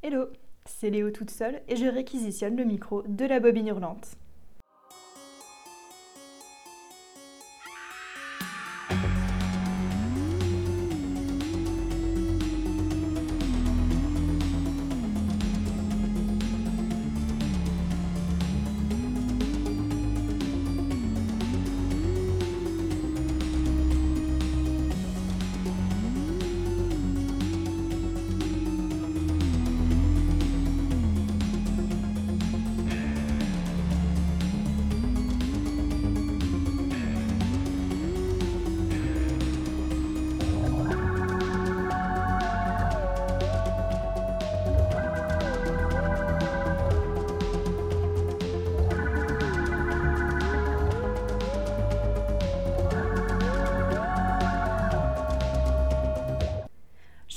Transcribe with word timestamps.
Hello, 0.00 0.28
c'est 0.64 0.90
Léo 0.90 1.10
toute 1.10 1.30
seule 1.30 1.60
et 1.66 1.74
je 1.74 1.86
réquisitionne 1.86 2.56
le 2.56 2.64
micro 2.64 3.02
de 3.02 3.24
la 3.24 3.40
bobine 3.40 3.66
hurlante. 3.66 4.16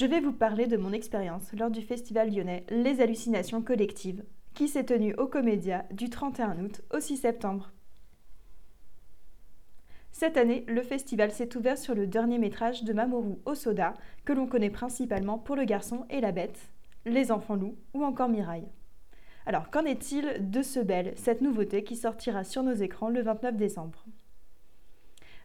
Je 0.02 0.08
vais 0.08 0.20
vous 0.20 0.34
parler 0.34 0.66
de 0.66 0.78
mon 0.78 0.94
expérience 0.94 1.54
lors 1.54 1.70
du 1.70 1.84
festival 1.84 2.34
lyonnais 2.34 2.66
Les 2.72 3.02
Hallucinations 3.02 3.62
Collectives, 3.62 4.24
qui 4.56 4.68
s'est 4.68 4.86
tenu 4.86 5.14
au 5.14 5.28
Comédia 5.28 5.86
du 5.92 6.10
31 6.10 6.58
août 6.60 6.82
au 6.92 7.00
6 7.00 7.18
septembre. 7.18 7.72
Cette 10.12 10.38
année, 10.38 10.66
le 10.68 10.82
festival 10.82 11.30
s'est 11.30 11.56
ouvert 11.56 11.78
sur 11.78 11.94
le 11.94 12.08
dernier 12.08 12.40
métrage 12.40 12.84
de 12.84 12.94
Mamoru 12.94 13.36
Osoda, 13.46 13.94
que 14.26 14.34
l'on 14.34 14.48
connaît 14.48 14.72
principalement 14.72 15.38
pour 15.38 15.56
Le 15.56 15.66
Garçon 15.66 16.08
et 16.10 16.20
la 16.20 16.32
Bête, 16.32 16.72
Les 17.06 17.32
Enfants 17.32 17.54
Loups 17.54 17.78
ou 17.94 18.04
encore 18.04 18.30
Miraille. 18.30 18.72
Alors, 19.46 19.70
qu'en 19.70 19.86
est-il 19.86 20.50
de 20.50 20.64
ce 20.64 20.80
Belle, 20.80 21.14
cette 21.16 21.42
nouveauté 21.42 21.84
qui 21.84 21.96
sortira 21.96 22.44
sur 22.44 22.64
nos 22.64 22.74
écrans 22.74 23.10
le 23.10 23.22
29 23.22 23.56
décembre? 23.56 24.04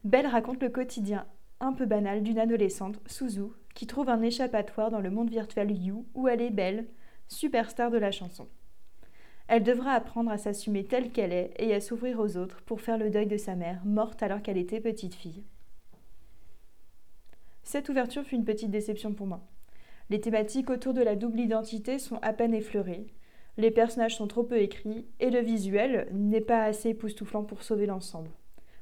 Belle 0.02 0.26
raconte 0.26 0.62
le 0.62 0.70
quotidien 0.70 1.26
un 1.60 1.74
peu 1.74 1.84
banal 1.84 2.22
d'une 2.22 2.38
adolescente, 2.38 3.00
Suzu, 3.06 3.50
qui 3.76 3.86
trouve 3.86 4.08
un 4.08 4.22
échappatoire 4.22 4.90
dans 4.90 5.00
le 5.00 5.10
monde 5.10 5.28
virtuel 5.28 5.70
You, 5.70 6.06
où 6.14 6.28
elle 6.28 6.40
est 6.40 6.50
belle, 6.50 6.86
superstar 7.28 7.90
de 7.90 7.98
la 7.98 8.10
chanson. 8.10 8.48
Elle 9.48 9.62
devra 9.62 9.92
apprendre 9.92 10.30
à 10.30 10.38
s'assumer 10.38 10.84
telle 10.84 11.12
qu'elle 11.12 11.32
est 11.32 11.52
et 11.58 11.74
à 11.74 11.80
s'ouvrir 11.80 12.18
aux 12.18 12.38
autres 12.38 12.62
pour 12.62 12.80
faire 12.80 12.96
le 12.96 13.10
deuil 13.10 13.26
de 13.26 13.36
sa 13.36 13.54
mère, 13.54 13.84
morte 13.84 14.22
alors 14.22 14.40
qu'elle 14.40 14.56
était 14.56 14.80
petite 14.80 15.14
fille. 15.14 15.44
Cette 17.64 17.90
ouverture 17.90 18.24
fut 18.24 18.36
une 18.36 18.46
petite 18.46 18.70
déception 18.70 19.12
pour 19.12 19.26
moi. 19.26 19.46
Les 20.08 20.22
thématiques 20.22 20.70
autour 20.70 20.94
de 20.94 21.02
la 21.02 21.14
double 21.14 21.40
identité 21.40 21.98
sont 21.98 22.18
à 22.22 22.32
peine 22.32 22.54
effleurées, 22.54 23.06
les 23.58 23.70
personnages 23.70 24.16
sont 24.16 24.26
trop 24.26 24.42
peu 24.42 24.58
écrits 24.58 25.06
et 25.20 25.30
le 25.30 25.40
visuel 25.40 26.08
n'est 26.12 26.40
pas 26.40 26.64
assez 26.64 26.90
époustouflant 26.90 27.44
pour 27.44 27.62
sauver 27.62 27.84
l'ensemble. 27.84 28.30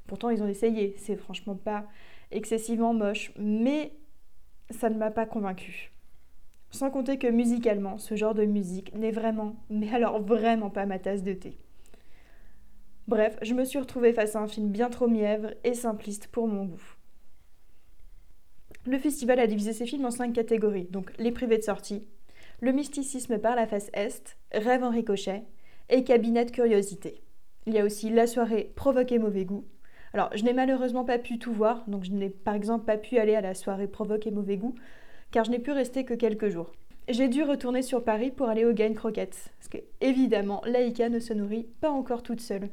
Pourtant, 0.07 0.29
ils 0.29 0.41
ont 0.41 0.47
essayé, 0.47 0.95
c'est 0.97 1.17
franchement 1.17 1.55
pas 1.55 1.85
excessivement 2.31 2.93
moche, 2.93 3.33
mais 3.37 3.93
ça 4.69 4.89
ne 4.89 4.97
m'a 4.97 5.11
pas 5.11 5.25
convaincue. 5.25 5.91
Sans 6.71 6.91
compter 6.91 7.17
que 7.17 7.27
musicalement, 7.27 7.97
ce 7.97 8.15
genre 8.15 8.33
de 8.33 8.45
musique 8.45 8.93
n'est 8.95 9.11
vraiment, 9.11 9.55
mais 9.69 9.93
alors 9.93 10.21
vraiment 10.21 10.69
pas 10.69 10.85
ma 10.85 10.99
tasse 10.99 11.23
de 11.23 11.33
thé. 11.33 11.57
Bref, 13.07 13.37
je 13.41 13.53
me 13.53 13.65
suis 13.65 13.79
retrouvée 13.79 14.13
face 14.13 14.35
à 14.35 14.41
un 14.41 14.47
film 14.47 14.69
bien 14.69 14.89
trop 14.89 15.07
mièvre 15.07 15.53
et 15.63 15.75
simpliste 15.75 16.27
pour 16.27 16.47
mon 16.47 16.65
goût. 16.65 16.95
Le 18.85 18.97
festival 18.97 19.39
a 19.39 19.47
divisé 19.47 19.73
ses 19.73 19.85
films 19.85 20.05
en 20.05 20.11
cinq 20.11 20.33
catégories, 20.33 20.87
donc 20.89 21.11
les 21.17 21.31
privés 21.31 21.57
de 21.57 21.63
sortie, 21.63 22.07
le 22.61 22.71
mysticisme 22.71 23.37
par 23.39 23.55
la 23.55 23.67
face 23.67 23.89
Est, 23.93 24.37
Rêve 24.51 24.83
en 24.83 24.89
ricochet 24.89 25.43
et 25.89 26.03
Cabinet 26.03 26.45
de 26.45 26.51
curiosité. 26.51 27.21
Il 27.67 27.73
y 27.73 27.79
a 27.79 27.85
aussi 27.85 28.09
la 28.09 28.27
soirée 28.27 28.71
Provoquer 28.75 29.19
mauvais 29.19 29.45
goût, 29.45 29.65
alors, 30.15 30.29
je 30.33 30.45
n'ai 30.45 30.53
malheureusement 30.53 31.03
pas 31.03 31.19
pu 31.19 31.39
tout 31.39 31.51
voir, 31.51 31.83
donc 31.87 32.05
je 32.05 32.11
n'ai 32.13 32.29
par 32.29 32.55
exemple 32.55 32.85
pas 32.85 32.95
pu 32.95 33.17
aller 33.17 33.35
à 33.35 33.41
la 33.41 33.53
soirée 33.53 33.89
Provoque 33.89 34.25
et 34.25 34.31
Mauvais 34.31 34.55
Goût, 34.55 34.73
car 35.31 35.43
je 35.43 35.51
n'ai 35.51 35.59
pu 35.59 35.71
rester 35.71 36.05
que 36.05 36.13
quelques 36.13 36.47
jours. 36.47 36.71
J'ai 37.09 37.27
dû 37.27 37.43
retourner 37.43 37.81
sur 37.81 38.01
Paris 38.01 38.31
pour 38.31 38.47
aller 38.47 38.63
au 38.63 38.71
Gain 38.71 38.93
Croquettes, 38.93 39.49
parce 39.59 39.67
que 39.67 39.79
évidemment, 39.99 40.61
Laïka 40.65 41.09
ne 41.09 41.19
se 41.19 41.33
nourrit 41.33 41.67
pas 41.81 41.89
encore 41.89 42.23
toute 42.23 42.39
seule. 42.39 42.69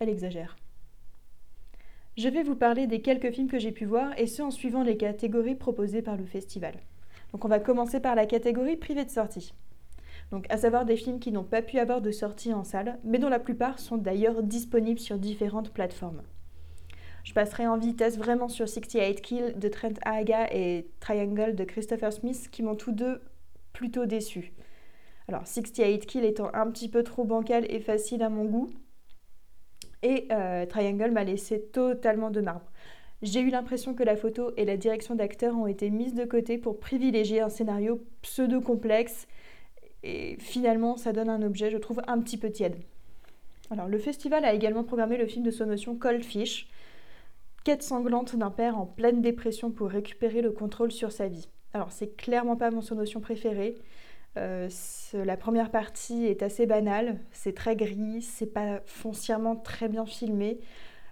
Elle 0.00 0.08
exagère. 0.08 0.56
Je 2.16 2.28
vais 2.28 2.42
vous 2.42 2.56
parler 2.56 2.88
des 2.88 3.00
quelques 3.00 3.30
films 3.30 3.48
que 3.48 3.60
j'ai 3.60 3.70
pu 3.70 3.84
voir, 3.84 4.10
et 4.18 4.26
ce 4.26 4.42
en 4.42 4.50
suivant 4.50 4.82
les 4.82 4.96
catégories 4.96 5.54
proposées 5.54 6.02
par 6.02 6.16
le 6.16 6.26
festival. 6.26 6.74
Donc 7.30 7.44
on 7.44 7.48
va 7.48 7.60
commencer 7.60 8.00
par 8.00 8.16
la 8.16 8.26
catégorie 8.26 8.76
privée 8.76 9.04
de 9.04 9.10
sortie. 9.10 9.54
Donc 10.32 10.46
à 10.48 10.56
savoir 10.56 10.84
des 10.84 10.96
films 10.96 11.20
qui 11.20 11.30
n'ont 11.30 11.44
pas 11.44 11.62
pu 11.62 11.78
avoir 11.78 12.00
de 12.00 12.10
sortie 12.10 12.52
en 12.52 12.64
salle, 12.64 12.98
mais 13.04 13.20
dont 13.20 13.28
la 13.28 13.38
plupart 13.38 13.78
sont 13.78 13.98
d'ailleurs 13.98 14.42
disponibles 14.42 14.98
sur 14.98 15.16
différentes 15.16 15.72
plateformes. 15.72 16.22
Je 17.24 17.32
passerai 17.32 17.66
en 17.66 17.76
vitesse 17.76 18.18
vraiment 18.18 18.48
sur 18.48 18.68
68 18.68 19.20
Kill 19.20 19.58
de 19.58 19.68
Trent 19.68 19.94
Aga 20.04 20.48
et 20.52 20.86
Triangle 21.00 21.54
de 21.54 21.64
Christopher 21.64 22.12
Smith 22.12 22.48
qui 22.50 22.62
m'ont 22.62 22.76
tous 22.76 22.92
deux 22.92 23.20
plutôt 23.72 24.06
déçus. 24.06 24.52
Alors 25.28 25.46
68 25.46 26.06
Kill 26.06 26.24
étant 26.24 26.50
un 26.54 26.70
petit 26.70 26.88
peu 26.88 27.02
trop 27.02 27.24
bancal 27.24 27.66
et 27.68 27.80
facile 27.80 28.22
à 28.22 28.28
mon 28.28 28.44
goût. 28.44 28.70
Et 30.02 30.28
euh, 30.32 30.64
Triangle 30.66 31.10
m'a 31.10 31.24
laissé 31.24 31.60
totalement 31.60 32.30
de 32.30 32.40
marbre. 32.40 32.70
J'ai 33.22 33.40
eu 33.40 33.50
l'impression 33.50 33.94
que 33.94 34.02
la 34.02 34.16
photo 34.16 34.52
et 34.56 34.64
la 34.64 34.78
direction 34.78 35.14
d'acteurs 35.14 35.54
ont 35.54 35.66
été 35.66 35.90
mises 35.90 36.14
de 36.14 36.24
côté 36.24 36.56
pour 36.56 36.80
privilégier 36.80 37.42
un 37.42 37.50
scénario 37.50 38.02
pseudo-complexe. 38.22 39.26
Et 40.02 40.36
finalement, 40.38 40.96
ça 40.96 41.12
donne 41.12 41.28
un 41.28 41.42
objet, 41.42 41.70
je 41.70 41.76
trouve, 41.76 42.00
un 42.06 42.18
petit 42.20 42.38
peu 42.38 42.50
tiède. 42.50 42.76
Alors, 43.70 43.88
le 43.88 43.98
festival 43.98 44.46
a 44.46 44.54
également 44.54 44.84
programmé 44.84 45.18
le 45.18 45.26
film 45.26 45.44
de 45.44 45.50
son 45.50 45.66
notion 45.66 45.96
Cold 45.96 46.24
Fish, 46.24 46.68
quête 47.64 47.82
sanglante 47.82 48.36
d'un 48.36 48.50
père 48.50 48.78
en 48.78 48.86
pleine 48.86 49.20
dépression 49.20 49.70
pour 49.70 49.88
récupérer 49.88 50.42
le 50.42 50.50
contrôle 50.50 50.92
sur 50.92 51.12
sa 51.12 51.28
vie. 51.28 51.48
Alors 51.72 51.92
c'est 51.92 52.16
clairement 52.16 52.56
pas 52.56 52.70
mon 52.70 52.82
notion 52.94 53.20
préférée. 53.20 53.76
Euh, 54.36 54.68
la 55.12 55.36
première 55.36 55.70
partie 55.70 56.26
est 56.26 56.42
assez 56.42 56.66
banale, 56.66 57.18
c'est 57.32 57.54
très 57.54 57.74
gris, 57.74 58.22
c'est 58.22 58.52
pas 58.52 58.80
foncièrement 58.86 59.56
très 59.56 59.88
bien 59.88 60.06
filmé. 60.06 60.60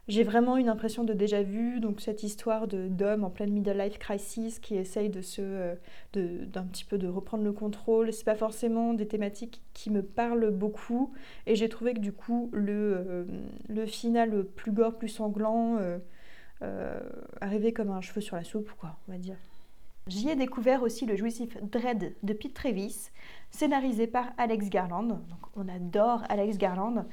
J'ai 0.06 0.22
vraiment 0.22 0.56
une 0.56 0.70
impression 0.70 1.04
de 1.04 1.12
déjà 1.12 1.42
vu, 1.42 1.80
donc 1.80 2.00
cette 2.00 2.22
histoire 2.22 2.66
d'homme 2.66 3.24
en 3.24 3.30
pleine 3.30 3.52
middle 3.52 3.76
life 3.76 3.98
crisis 3.98 4.58
qui 4.58 4.76
essaye 4.76 5.10
de 5.10 5.20
se, 5.20 5.42
euh, 5.42 5.74
d'un 6.14 6.62
petit 6.62 6.86
peu 6.86 6.96
de 6.96 7.06
reprendre 7.08 7.44
le 7.44 7.52
contrôle. 7.52 8.10
C'est 8.10 8.24
pas 8.24 8.34
forcément 8.34 8.94
des 8.94 9.06
thématiques 9.06 9.60
qui 9.74 9.90
me 9.90 10.02
parlent 10.02 10.50
beaucoup, 10.50 11.12
et 11.46 11.56
j'ai 11.56 11.68
trouvé 11.68 11.92
que 11.92 12.00
du 12.00 12.12
coup 12.12 12.48
le, 12.54 13.26
euh, 13.70 13.86
final 13.86 14.44
plus 14.44 14.72
gore, 14.72 14.96
plus 14.96 15.08
sanglant, 15.08 15.76
arriver 17.40 17.72
comme 17.72 17.90
un 17.90 18.00
cheveu 18.00 18.20
sur 18.20 18.36
la 18.36 18.44
soupe, 18.44 18.70
quoi, 18.78 18.96
on 19.08 19.12
va 19.12 19.18
dire. 19.18 19.36
J'y 20.08 20.30
ai 20.30 20.36
découvert 20.36 20.82
aussi 20.82 21.04
le 21.04 21.16
jouissif 21.16 21.58
Dread 21.62 22.14
de 22.22 22.32
Pete 22.32 22.54
Travis, 22.54 23.10
scénarisé 23.50 24.06
par 24.06 24.32
Alex 24.38 24.70
Garland. 24.70 25.02
Donc, 25.02 25.40
on 25.54 25.68
adore 25.68 26.22
Alex 26.30 26.56
Garland. 26.56 27.04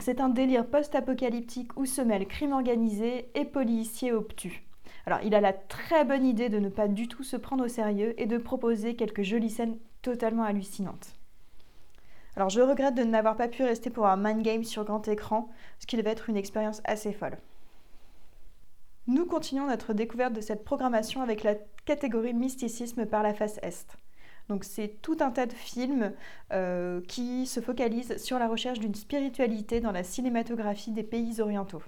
C'est 0.00 0.18
un 0.18 0.30
délire 0.30 0.66
post-apocalyptique 0.66 1.76
où 1.76 1.84
se 1.84 2.00
mêlent 2.00 2.26
crime 2.26 2.52
organisé 2.52 3.28
et 3.34 3.44
policier 3.44 4.12
obtus. 4.12 4.64
Alors, 5.04 5.20
il 5.24 5.34
a 5.34 5.42
la 5.42 5.52
très 5.52 6.06
bonne 6.06 6.24
idée 6.24 6.48
de 6.48 6.58
ne 6.58 6.70
pas 6.70 6.88
du 6.88 7.06
tout 7.06 7.22
se 7.22 7.36
prendre 7.36 7.66
au 7.66 7.68
sérieux 7.68 8.14
et 8.18 8.24
de 8.24 8.38
proposer 8.38 8.96
quelques 8.96 9.22
jolies 9.22 9.50
scènes 9.50 9.76
totalement 10.00 10.44
hallucinantes. 10.44 11.16
Alors, 12.34 12.48
je 12.48 12.62
regrette 12.62 12.94
de 12.94 13.04
n'avoir 13.04 13.36
pas 13.36 13.48
pu 13.48 13.62
rester 13.62 13.90
pour 13.90 14.06
un 14.06 14.16
mind 14.16 14.42
game 14.42 14.64
sur 14.64 14.84
grand 14.84 15.06
écran, 15.06 15.50
ce 15.80 15.86
qui 15.86 15.98
devait 15.98 16.10
être 16.10 16.30
une 16.30 16.36
expérience 16.36 16.80
assez 16.84 17.12
folle. 17.12 17.36
Nous 19.08 19.24
continuons 19.24 19.68
notre 19.68 19.94
découverte 19.94 20.34
de 20.34 20.42
cette 20.42 20.64
programmation 20.64 21.22
avec 21.22 21.42
la 21.42 21.54
catégorie 21.86 22.34
mysticisme 22.34 23.06
par 23.06 23.22
la 23.22 23.32
face 23.32 23.58
Est. 23.62 23.96
Donc 24.50 24.64
c'est 24.64 25.00
tout 25.00 25.16
un 25.20 25.30
tas 25.30 25.46
de 25.46 25.54
films 25.54 26.12
euh, 26.52 27.00
qui 27.08 27.46
se 27.46 27.60
focalisent 27.60 28.18
sur 28.18 28.38
la 28.38 28.46
recherche 28.46 28.80
d'une 28.80 28.94
spiritualité 28.94 29.80
dans 29.80 29.92
la 29.92 30.02
cinématographie 30.02 30.92
des 30.92 31.04
pays 31.04 31.40
orientaux. 31.40 31.82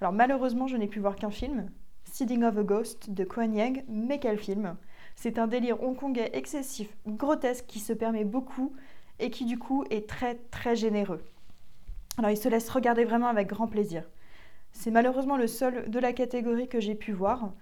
Alors 0.00 0.14
malheureusement 0.14 0.66
je 0.66 0.78
n'ai 0.78 0.86
pu 0.86 0.98
voir 0.98 1.16
qu'un 1.16 1.30
film, 1.30 1.68
Seeding 2.04 2.42
of 2.42 2.56
a 2.56 2.62
Ghost 2.62 3.10
de 3.10 3.24
Kuan 3.24 3.52
Yang, 3.52 3.84
mais 3.86 4.18
quel 4.18 4.38
film 4.38 4.76
C'est 5.14 5.38
un 5.38 5.48
délire 5.48 5.82
hongkongais 5.82 6.30
excessif, 6.32 6.88
grotesque 7.06 7.66
qui 7.66 7.80
se 7.80 7.92
permet 7.92 8.24
beaucoup 8.24 8.72
et 9.18 9.28
qui 9.28 9.44
du 9.44 9.58
coup 9.58 9.84
est 9.90 10.08
très 10.08 10.36
très 10.50 10.74
généreux. 10.74 11.22
Alors 12.16 12.30
il 12.30 12.38
se 12.38 12.48
laisse 12.48 12.70
regarder 12.70 13.04
vraiment 13.04 13.28
avec 13.28 13.46
grand 13.46 13.66
plaisir. 13.66 14.04
C'est 14.78 14.90
malheureusement 14.90 15.38
le 15.38 15.46
seul 15.46 15.90
de 15.90 15.98
la 15.98 16.12
catégorie 16.12 16.68
que 16.68 16.80
j'ai 16.80 16.94
pu 16.94 17.12
voir. 17.12 17.54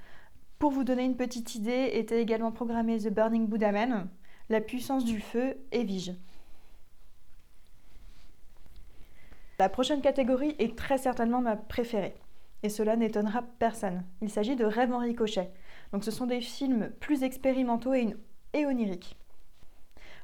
Pour 0.58 0.72
vous 0.72 0.82
donner 0.82 1.04
une 1.04 1.16
petite 1.16 1.54
idée, 1.54 1.90
était 1.92 2.20
également 2.20 2.50
programmé 2.50 2.98
The 2.98 3.08
Burning 3.08 3.46
Buddha 3.46 3.70
Man, 3.70 4.08
La 4.50 4.60
puissance 4.60 5.04
du 5.04 5.20
feu 5.20 5.56
et 5.70 5.84
Vige. 5.84 6.12
La 9.60 9.68
prochaine 9.68 10.02
catégorie 10.02 10.56
est 10.58 10.76
très 10.76 10.98
certainement 10.98 11.40
ma 11.40 11.54
préférée. 11.54 12.16
Et 12.64 12.68
cela 12.68 12.96
n'étonnera 12.96 13.42
personne. 13.60 14.04
Il 14.20 14.28
s'agit 14.28 14.56
de 14.56 14.64
Rêve 14.64 14.92
en 14.92 14.98
ricochet. 14.98 15.52
Donc 15.92 16.02
ce 16.02 16.10
sont 16.10 16.26
des 16.26 16.40
films 16.40 16.90
plus 16.98 17.22
expérimentaux 17.22 17.94
et, 17.94 18.66
oniriques. 18.66 19.16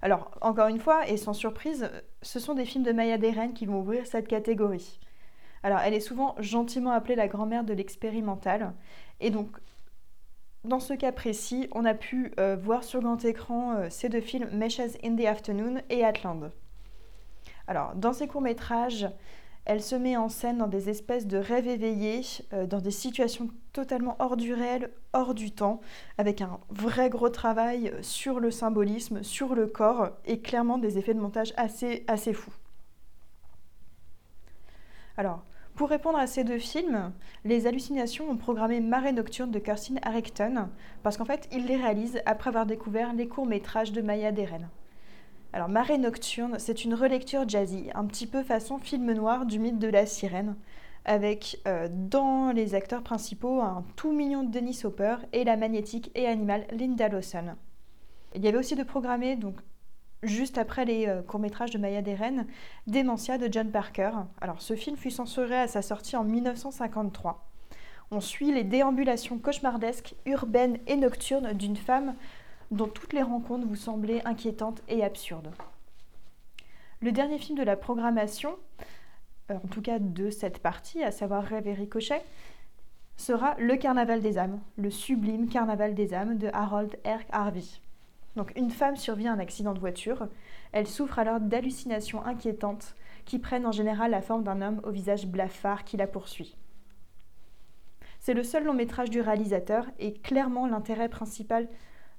Alors, 0.03 0.33
encore 0.41 0.67
une 0.67 0.81
fois, 0.81 1.09
et 1.09 1.17
sans 1.17 1.35
surprise, 1.35 1.89
ce 2.21 2.41
sont 2.41 2.55
des 2.55 2.65
films 2.65 2.85
de 2.85 2.93
Maya 2.93 3.17
Deren 3.17 3.55
qui 3.55 3.67
vont 3.67 3.81
ouvrir 3.81 4.07
cette 4.07 4.27
catégorie. 4.27 4.99
Alors, 5.63 5.81
elle 5.81 5.95
est 5.95 6.01
souvent 6.01 6.35
gentiment 6.39 6.93
appelée 6.93 7.15
la 7.15 7.29
grand-mère 7.29 7.65
de 7.65 7.75
l'expérimental. 7.75 8.73
Et 9.21 9.31
donc, 9.31 9.49
dans 10.65 10.81
ce 10.81 10.95
cas 10.95 11.13
précis, 11.13 11.69
on 11.73 11.85
a 11.85 11.95
pu 11.95 12.33
euh, 12.39 12.57
voir 12.57 12.85
sur 12.85 13.01
grand 13.01 13.25
écran 13.25 13.73
euh, 13.73 13.87
ces 13.91 14.09
deux 14.09 14.21
films, 14.21 14.49
Meshes 14.53 14.99
in 15.03 15.17
the 15.17 15.25
Afternoon 15.25 15.81
et 15.89 16.05
Atland. 16.05 16.51
Alors, 17.67 17.95
dans 17.95 18.13
ces 18.13 18.27
courts-métrages, 18.27 19.09
elle 19.65 19.83
se 19.83 19.95
met 19.95 20.17
en 20.17 20.29
scène 20.29 20.59
dans 20.59 20.67
des 20.67 20.89
espèces 20.89 21.27
de 21.27 21.37
rêves 21.37 21.69
éveillés, 21.69 22.23
euh, 22.53 22.67
dans 22.67 22.81
des 22.81 22.91
situations 22.91 23.49
totalement 23.73 24.17
hors 24.19 24.37
du 24.37 24.53
réel, 24.53 24.91
hors 25.13 25.35
du 25.35 25.51
temps, 25.51 25.81
avec 26.19 26.41
un 26.41 26.59
vrai 26.71 27.11
gros 27.11 27.29
travail 27.29 27.93
sur 28.03 28.41
le 28.41 28.51
symbolisme, 28.51 29.23
sur 29.23 29.55
le 29.55 29.67
corps, 29.67 30.11
et 30.25 30.41
clairement 30.41 30.79
des 30.79 30.99
effets 30.99 31.15
de 31.15 31.21
montage 31.21 31.53
assez, 31.57 32.05
assez 32.07 32.33
fous. 32.33 32.53
Pour 35.81 35.89
répondre 35.89 36.19
à 36.19 36.27
ces 36.27 36.45
deux 36.45 36.59
films, 36.59 37.11
les 37.47 37.67
hallucinations 37.67 38.29
ont 38.29 38.37
programmé 38.37 38.81
Marée 38.81 39.13
nocturne 39.13 39.51
de 39.51 39.59
Kirsten 39.59 39.99
Harrington, 40.03 40.69
parce 41.03 41.17
qu'en 41.17 41.25
fait, 41.25 41.49
il 41.53 41.65
les 41.65 41.77
réalise 41.77 42.21
après 42.27 42.49
avoir 42.49 42.67
découvert 42.67 43.15
les 43.15 43.27
courts-métrages 43.27 43.91
de 43.91 44.03
Maya 44.03 44.31
Deren. 44.31 44.69
Alors, 45.55 45.71
Marée 45.71 45.97
nocturne, 45.97 46.59
c'est 46.59 46.85
une 46.85 46.93
relecture 46.93 47.49
jazzy, 47.49 47.89
un 47.95 48.05
petit 48.05 48.27
peu 48.27 48.43
façon 48.43 48.77
film 48.77 49.11
noir 49.11 49.47
du 49.47 49.59
mythe 49.59 49.79
de 49.79 49.89
la 49.89 50.05
sirène, 50.05 50.55
avec 51.07 51.59
euh, 51.67 51.89
dans 51.91 52.53
les 52.53 52.75
acteurs 52.75 53.03
principaux 53.03 53.63
un 53.63 53.83
tout 53.97 54.13
mignon 54.13 54.43
Dennis 54.43 54.83
Hopper 54.85 55.17
et 55.33 55.45
la 55.45 55.57
magnétique 55.57 56.11
et 56.15 56.27
animale 56.27 56.67
Linda 56.73 57.09
Lawson. 57.09 57.55
Il 58.35 58.45
y 58.45 58.49
avait 58.49 58.59
aussi 58.59 58.75
de 58.75 58.83
programmer 58.83 59.35
donc 59.35 59.57
juste 60.23 60.59
après 60.59 60.85
les 60.85 61.07
euh, 61.07 61.23
courts-métrages 61.23 61.71
de 61.71 61.79
Maya 61.79 62.03
Deren, 62.03 62.47
Dementia 62.87 63.39
de 63.39 63.51
John 63.51 63.71
Parker. 63.71 64.11
Alors 64.41 64.61
ce 64.61 64.75
film 64.77 64.97
fut 64.97 65.11
censuré 65.11 65.57
à 65.57 65.69
sa 65.69 65.83
sortie 65.83 66.17
en 66.17 66.25
1953. 66.25 67.47
On 68.11 68.21
suit 68.21 68.53
les 68.53 68.65
déambulations 68.65 69.39
cauchemardesques, 69.39 70.15
urbaines 70.27 70.79
et 70.87 70.97
nocturnes 70.97 71.53
d'une 71.53 71.77
femme 71.77 72.15
dont 72.71 72.89
toutes 72.89 73.13
les 73.13 73.23
rencontres 73.23 73.67
vous 73.67 73.77
semblaient 73.77 74.27
inquiétantes 74.27 74.83
et 74.89 75.05
absurdes. 75.05 75.51
Le 77.01 77.13
dernier 77.13 77.39
film 77.39 77.57
de 77.57 77.65
la 77.65 77.77
programmation, 77.77 78.57
euh, 79.51 79.55
en 79.55 79.69
tout 79.69 79.83
cas 79.83 79.99
de 79.99 80.31
cette 80.31 80.59
partie, 80.59 81.03
à 81.03 81.11
savoir 81.11 81.45
Rêve 81.45 81.67
et 81.67 81.75
Ricochet, 81.75 82.23
sera 83.17 83.55
Le 83.59 83.77
Carnaval 83.77 84.21
des 84.21 84.39
âmes, 84.39 84.61
le 84.77 84.91
sublime 84.91 85.49
Carnaval 85.49 85.95
des 85.95 86.15
âmes 86.15 86.39
de 86.39 86.49
Harold 86.53 86.99
R. 87.05 87.21
Harvey. 87.31 87.65
Donc 88.37 88.53
une 88.57 88.71
femme 88.71 88.97
survit 88.97 89.29
à 89.29 89.33
un 89.33 89.39
accident 89.39 89.73
de 89.73 89.81
voiture. 89.81 90.29
Elle 90.73 90.87
souffre 90.87 91.19
alors 91.19 91.41
d'hallucinations 91.41 92.25
inquiétantes 92.25 92.95
qui 93.25 93.39
prennent 93.39 93.67
en 93.67 93.73
général 93.73 94.13
la 94.13 94.23
forme 94.23 94.45
d'un 94.45 94.63
homme 94.63 94.81
au 94.85 94.91
visage 94.91 95.27
blafard 95.27 95.85
qui 95.85 95.97
la 95.97 96.07
poursuit. 96.07 96.57
C'est 98.21 98.35
le 98.35 98.43
seul 98.43 98.65
long 98.65 98.75
métrage 98.75 99.11
du 99.11 99.21
réalisateur 99.21 99.87
et 99.99 100.13
clairement 100.13 100.67
l'intérêt 100.67 101.09
principal 101.09 101.69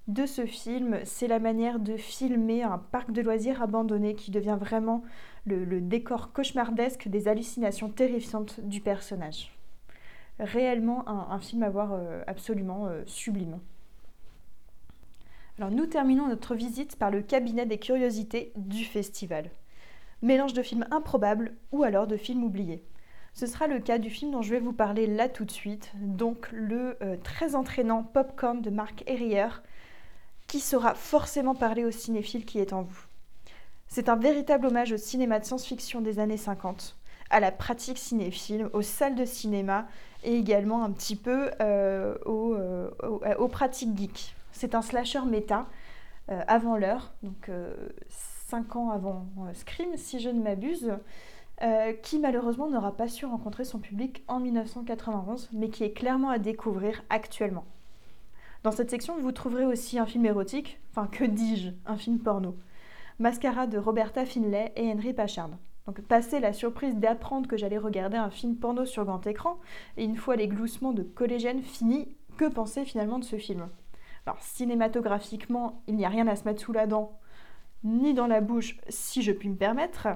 de 0.08 0.26
ce 0.26 0.46
film, 0.46 1.00
c'est 1.04 1.28
la 1.28 1.40
manière 1.40 1.80
de 1.80 1.96
filmer 1.96 2.64
un 2.64 2.80
parc 2.80 3.12
de 3.12 3.22
loisirs 3.22 3.62
abandonné 3.62 4.16
qui 4.16 4.32
devient 4.32 4.58
vraiment 4.60 5.04
le, 5.46 5.80
décor 5.80 6.34
cauchemardesque 6.34 7.08
des 7.08 7.28
hallucinations 7.28 7.90
terrifiantes 7.90 8.60
du 8.62 8.82
personnage. 8.82 9.56
Réellement 10.40 11.08
un, 11.08 11.40
film 11.40 11.62
à 11.62 11.70
voir 11.70 11.94
euh, 11.94 12.24
absolument 12.26 12.88
euh, 12.88 13.04
sublime. 13.06 13.60
Alors 15.62 15.70
nous 15.70 15.86
terminons 15.86 16.28
notre 16.28 16.56
visite 16.56 16.96
par 16.96 17.12
le 17.12 17.22
cabinet 17.22 17.68
des 17.68 17.78
curiosités 17.78 18.52
du 18.56 18.84
festival. 18.84 19.52
Mélange 20.24 20.54
de 20.54 20.64
films 20.64 20.88
improbables 20.90 21.54
ou 21.72 21.84
alors 21.84 22.08
de 22.08 22.18
films 22.18 22.44
oubliés. 22.44 22.84
Ce 23.36 23.46
sera 23.46 23.68
le 23.68 23.78
cas 23.78 24.00
du 24.00 24.10
film 24.10 24.32
dont 24.32 24.42
je 24.42 24.50
vais 24.50 24.60
vous 24.60 24.74
parler 24.74 25.06
là 25.06 25.30
tout 25.30 25.46
de 25.46 25.52
suite, 25.52 25.92
donc 25.98 26.50
le 26.52 26.98
euh, 27.04 27.16
très 27.24 27.54
entraînant 27.54 28.02
Popcorn 28.02 28.60
de 28.60 28.72
Marc 28.72 29.04
Herrier, 29.06 29.50
qui 30.48 30.62
sera 30.62 30.96
forcément 30.96 31.54
parlé 31.54 31.86
au 31.86 31.92
cinéphile 31.92 32.44
qui 32.44 32.58
est 32.58 32.74
en 32.74 32.82
vous. 32.82 33.06
C'est 33.88 34.10
un 34.10 34.16
véritable 34.16 34.66
hommage 34.66 34.94
au 34.94 34.98
cinéma 34.98 35.38
de 35.38 35.46
science-fiction 35.46 36.02
des 36.02 36.18
années 36.18 36.38
50, 36.38 36.98
à 37.30 37.40
la 37.40 37.52
pratique 37.52 38.00
cinéphile, 38.00 38.68
aux 38.74 38.82
salles 38.82 39.14
de 39.14 39.26
cinéma 39.26 39.88
et 40.24 40.36
également 40.36 40.84
un 40.84 40.90
petit 40.90 41.16
peu 41.16 41.52
euh, 41.62 42.16
euh, 42.26 42.90
aux 43.38 43.48
pratiques 43.48 43.96
geeks. 43.96 44.36
C'est 44.52 44.76
un 44.76 44.82
slasher 44.82 45.22
méta 45.26 45.68
euh, 46.30 46.42
avant 46.48 46.78
l'heure, 46.78 47.14
donc 47.24 47.50
5 48.48 48.76
euh, 48.76 48.80
ans 48.80 48.90
avant 48.92 49.26
euh, 49.40 49.54
Scream, 49.54 49.98
si 49.98 50.20
je 50.20 50.30
ne 50.30 50.42
m'abuse, 50.42 50.94
qui 52.02 52.18
malheureusement 52.18 52.68
n'aura 52.68 52.98
pas 52.98 53.08
su 53.08 53.24
rencontrer 53.24 53.66
son 53.66 53.78
public 53.78 54.24
en 54.28 54.40
1991, 54.40 55.50
mais 55.54 55.70
qui 55.70 55.84
est 55.84 55.92
clairement 55.92 56.32
à 56.32 56.40
découvrir 56.40 57.04
actuellement. 57.12 57.66
Dans 58.64 58.72
cette 58.72 58.90
section, 58.90 59.20
vous 59.20 59.32
trouverez 59.32 59.66
aussi 59.66 60.00
un 60.00 60.08
film 60.08 60.26
érotique, 60.26 60.80
enfin 60.90 61.06
que 61.06 61.24
dis-je, 61.24 61.70
un 61.86 61.98
film 61.98 62.18
porno. 62.18 62.58
Mascara 63.20 63.68
de 63.68 63.78
Roberta 63.78 64.26
Finlay 64.26 64.72
et 64.76 64.92
Henry 64.92 65.14
Pachard. 65.14 65.52
Donc 65.86 66.02
passer 66.02 66.40
la 66.40 66.52
surprise 66.52 66.96
d'apprendre 66.96 67.48
que 67.48 67.58
j'allais 67.58 67.78
regarder 67.78 68.18
un 68.18 68.32
film 68.32 68.56
porno 68.56 68.84
sur 68.86 69.06
grand 69.06 69.28
écran, 69.28 69.60
et 69.98 70.04
une 70.04 70.18
fois 70.18 70.36
les 70.38 70.48
gloussements 70.48 70.94
de 70.94 71.04
collégienne 71.04 71.62
finis, 71.62 72.08
que 72.38 72.46
penser 72.46 72.86
finalement 72.86 73.20
de 73.20 73.24
ce 73.24 73.38
film? 73.38 73.68
Alors 74.26 74.42
cinématographiquement, 74.42 75.82
il 75.88 75.96
n'y 75.96 76.06
a 76.06 76.10
rien 76.10 76.28
à 76.28 76.36
se 76.36 76.44
mettre 76.46 76.62
sous 76.62 76.74
la 76.74 76.88
dent, 76.88 77.20
ni 77.84 78.14
dans 78.14 78.28
la 78.28 78.42
bouche, 78.42 78.78
si 78.90 79.24
je 79.24 79.32
puis 79.32 79.50
me 79.50 79.56
permettre. 79.56 80.08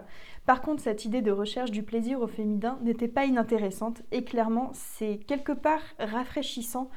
Par 0.45 0.61
contre, 0.61 0.83
cette 0.83 1.05
idée 1.05 1.21
de 1.21 1.31
recherche 1.31 1.71
du 1.71 1.83
plaisir 1.83 2.21
au 2.21 2.27
féminin 2.27 2.77
n'était 2.83 3.07
pas 3.07 3.25
inintéressante 3.25 4.03
et 4.11 4.23
clairement, 4.23 4.69
c'est 4.73 5.17
quelque 5.27 5.51
part 5.51 5.81
rafraîchissant 5.99 6.89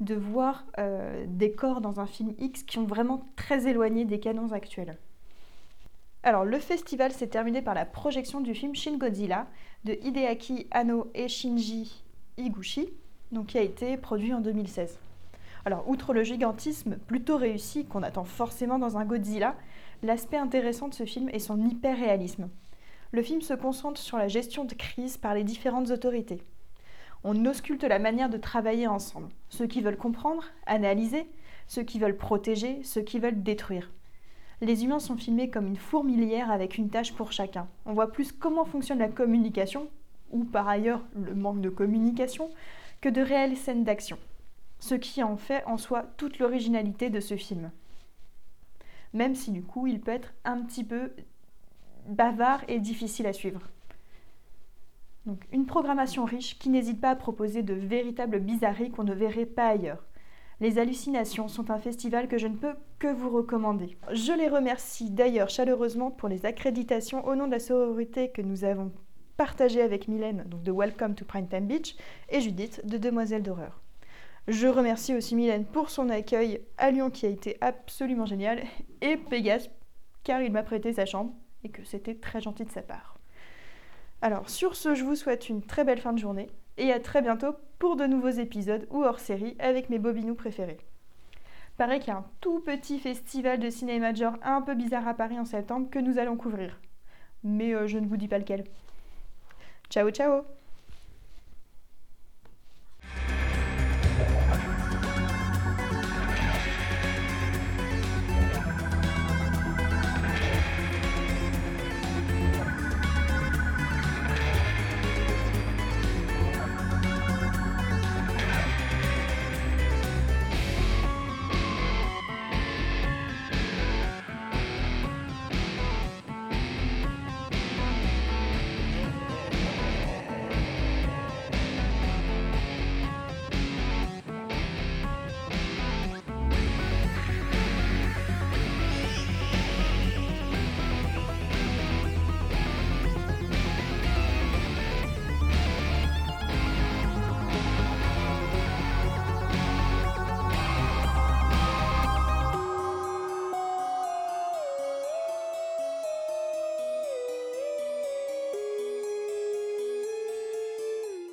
de 0.00 0.14
voir 0.14 0.64
euh, 0.78 1.24
des 1.28 1.52
corps 1.52 1.80
dans 1.80 2.00
un 2.00 2.06
film 2.06 2.34
X 2.38 2.62
qui 2.62 2.78
ont 2.78 2.86
vraiment 2.86 3.26
très 3.36 3.68
éloigné 3.68 4.04
des 4.04 4.18
canons 4.18 4.52
actuels. 4.52 4.98
Alors, 6.22 6.44
le 6.44 6.58
festival 6.58 7.12
s'est 7.12 7.28
terminé 7.28 7.60
par 7.60 7.74
la 7.74 7.84
projection 7.84 8.40
du 8.40 8.54
film 8.54 8.74
Shin 8.74 8.96
Godzilla 8.96 9.46
de 9.84 9.92
Hideaki 9.92 10.66
Anno 10.70 11.10
et 11.14 11.28
Shinji 11.28 12.02
Higuchi, 12.38 12.88
donc 13.30 13.48
qui 13.48 13.58
a 13.58 13.62
été 13.62 13.98
produit 13.98 14.32
en 14.32 14.40
2016. 14.40 14.98
Alors, 15.66 15.88
outre 15.88 16.12
le 16.12 16.22
gigantisme 16.24 16.96
plutôt 17.06 17.38
réussi 17.38 17.86
qu'on 17.86 18.02
attend 18.02 18.24
forcément 18.24 18.78
dans 18.78 18.98
un 18.98 19.06
Godzilla, 19.06 19.56
l'aspect 20.02 20.36
intéressant 20.36 20.88
de 20.88 20.94
ce 20.94 21.06
film 21.06 21.30
est 21.30 21.38
son 21.38 21.58
hyper-réalisme. 21.58 22.50
Le 23.12 23.22
film 23.22 23.40
se 23.40 23.54
concentre 23.54 23.98
sur 23.98 24.18
la 24.18 24.28
gestion 24.28 24.64
de 24.66 24.74
crise 24.74 25.16
par 25.16 25.34
les 25.34 25.44
différentes 25.44 25.90
autorités. 25.90 26.42
On 27.22 27.46
ausculte 27.46 27.84
la 27.84 27.98
manière 27.98 28.28
de 28.28 28.36
travailler 28.36 28.86
ensemble. 28.86 29.30
Ceux 29.48 29.66
qui 29.66 29.80
veulent 29.80 29.96
comprendre, 29.96 30.44
analyser, 30.66 31.26
ceux 31.66 31.82
qui 31.82 31.98
veulent 31.98 32.18
protéger, 32.18 32.82
ceux 32.82 33.00
qui 33.00 33.18
veulent 33.18 33.42
détruire. 33.42 33.90
Les 34.60 34.84
humains 34.84 34.98
sont 34.98 35.16
filmés 35.16 35.48
comme 35.48 35.66
une 35.66 35.76
fourmilière 35.76 36.50
avec 36.50 36.76
une 36.76 36.90
tâche 36.90 37.14
pour 37.14 37.32
chacun. 37.32 37.68
On 37.86 37.94
voit 37.94 38.12
plus 38.12 38.32
comment 38.32 38.66
fonctionne 38.66 38.98
la 38.98 39.08
communication, 39.08 39.88
ou 40.30 40.44
par 40.44 40.68
ailleurs 40.68 41.00
le 41.14 41.34
manque 41.34 41.62
de 41.62 41.70
communication, 41.70 42.50
que 43.00 43.08
de 43.08 43.22
réelles 43.22 43.56
scènes 43.56 43.84
d'action 43.84 44.18
ce 44.84 44.94
qui 44.94 45.22
en 45.22 45.38
fait 45.38 45.64
en 45.64 45.78
soi 45.78 46.04
toute 46.18 46.38
l'originalité 46.38 47.08
de 47.08 47.20
ce 47.20 47.36
film. 47.36 47.70
Même 49.14 49.34
si 49.34 49.50
du 49.50 49.62
coup 49.62 49.86
il 49.86 49.98
peut 49.98 50.10
être 50.10 50.34
un 50.44 50.60
petit 50.60 50.84
peu 50.84 51.12
bavard 52.06 52.62
et 52.68 52.80
difficile 52.80 53.26
à 53.26 53.32
suivre. 53.32 53.62
Donc 55.24 55.42
une 55.52 55.64
programmation 55.64 56.26
riche 56.26 56.58
qui 56.58 56.68
n'hésite 56.68 57.00
pas 57.00 57.10
à 57.10 57.16
proposer 57.16 57.62
de 57.62 57.72
véritables 57.72 58.40
bizarreries 58.40 58.90
qu'on 58.90 59.04
ne 59.04 59.14
verrait 59.14 59.46
pas 59.46 59.68
ailleurs. 59.68 60.04
Les 60.60 60.78
hallucinations 60.78 61.48
sont 61.48 61.70
un 61.70 61.78
festival 61.78 62.28
que 62.28 62.36
je 62.36 62.46
ne 62.46 62.56
peux 62.56 62.74
que 62.98 63.08
vous 63.08 63.30
recommander. 63.30 63.96
Je 64.12 64.32
les 64.32 64.48
remercie 64.48 65.10
d'ailleurs 65.10 65.48
chaleureusement 65.48 66.10
pour 66.10 66.28
les 66.28 66.44
accréditations 66.44 67.26
au 67.26 67.34
nom 67.36 67.46
de 67.46 67.52
la 67.52 67.58
sororité 67.58 68.28
que 68.28 68.42
nous 68.42 68.64
avons 68.64 68.92
partagée 69.38 69.80
avec 69.80 70.08
Mylène, 70.08 70.44
donc 70.46 70.62
de 70.62 70.72
Welcome 70.72 71.14
to 71.14 71.24
Primetime 71.24 71.66
Beach, 71.66 71.96
et 72.28 72.42
Judith 72.42 72.82
de 72.84 72.98
Demoiselle 72.98 73.42
d'horreur. 73.42 73.83
Je 74.46 74.68
remercie 74.68 75.14
aussi 75.14 75.36
Mylène 75.36 75.64
pour 75.64 75.88
son 75.88 76.10
accueil 76.10 76.60
à 76.76 76.90
Lyon 76.90 77.10
qui 77.10 77.24
a 77.24 77.30
été 77.30 77.56
absolument 77.62 78.26
génial 78.26 78.62
et 79.00 79.16
Pégase 79.16 79.70
car 80.22 80.42
il 80.42 80.52
m'a 80.52 80.62
prêté 80.62 80.92
sa 80.92 81.06
chambre 81.06 81.32
et 81.62 81.70
que 81.70 81.82
c'était 81.84 82.14
très 82.14 82.42
gentil 82.42 82.64
de 82.64 82.70
sa 82.70 82.82
part. 82.82 83.18
Alors 84.20 84.50
sur 84.50 84.76
ce, 84.76 84.94
je 84.94 85.04
vous 85.04 85.16
souhaite 85.16 85.48
une 85.48 85.62
très 85.62 85.84
belle 85.84 86.00
fin 86.00 86.12
de 86.12 86.18
journée 86.18 86.50
et 86.76 86.92
à 86.92 87.00
très 87.00 87.22
bientôt 87.22 87.56
pour 87.78 87.96
de 87.96 88.04
nouveaux 88.04 88.28
épisodes 88.28 88.86
ou 88.90 89.02
hors 89.02 89.18
série 89.18 89.56
avec 89.58 89.88
mes 89.88 89.98
bobinous 89.98 90.34
préférés. 90.34 90.78
Paraît 91.78 91.98
qu'il 91.98 92.08
y 92.08 92.16
a 92.16 92.18
un 92.18 92.26
tout 92.40 92.60
petit 92.60 92.98
festival 92.98 93.58
de 93.58 93.70
cinéma 93.70 94.14
genre 94.14 94.36
un 94.42 94.60
peu 94.60 94.74
bizarre 94.74 95.08
à 95.08 95.14
Paris 95.14 95.40
en 95.40 95.44
septembre 95.44 95.88
que 95.90 95.98
nous 95.98 96.18
allons 96.18 96.36
couvrir. 96.36 96.78
Mais 97.42 97.74
euh, 97.74 97.86
je 97.86 97.98
ne 97.98 98.06
vous 98.06 98.16
dis 98.16 98.28
pas 98.28 98.38
lequel. 98.38 98.64
Ciao 99.90 100.10
ciao 100.10 100.44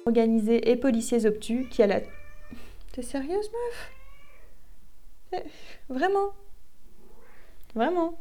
organisé 0.05 0.70
et 0.70 0.75
policiers 0.75 1.25
obtus 1.25 1.67
qui 1.70 1.84
a 1.84 1.88
la... 1.88 2.00
T'es 2.91 3.01
sérieuse 3.01 3.50
meuf? 3.51 3.91
Eh, 5.34 5.50
Vraiment? 5.89 6.34
Vraiment? 7.74 8.20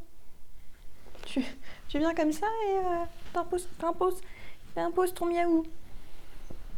Tu, 1.26 1.42
viens 1.98 2.14
comme 2.14 2.32
ça 2.32 2.46
et 2.68 2.76
euh, 2.76 3.04
t'imposes 3.34 5.14
ton 5.14 5.26
miaou? 5.26 5.64